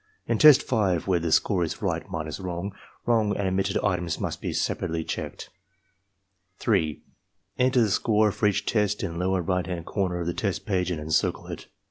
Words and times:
In 0.25 0.39
Test 0.39 0.63
5, 0.63 1.05
where 1.05 1.19
the 1.19 1.31
score 1.31 1.63
is 1.63 1.79
right 1.83 2.09
minus 2.09 2.39
wrong, 2.39 2.73
wrong 3.05 3.37
and 3.37 3.47
omitted 3.47 3.77
items 3.83 4.19
must 4.19 4.41
be 4.41 4.51
separately 4.51 5.03
checked. 5.03 5.51
3. 6.57 7.03
Enter 7.59 7.81
the 7.81 7.91
score 7.91 8.31
for 8.31 8.47
each 8.47 8.65
test 8.65 9.03
in 9.03 9.19
lower 9.19 9.43
right 9.43 9.67
hand 9.67 9.85
corner 9.85 10.19
of 10.19 10.25
the 10.25 10.33
test 10.33 10.65
page 10.65 10.89
and 10.89 10.99
encircle 10.99 11.45
it. 11.45 11.67